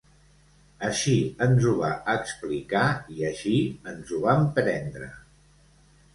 [0.87, 1.17] Així
[1.47, 2.87] ens ho va explicar
[3.19, 3.55] i així
[3.93, 5.13] ens ho vam prendre.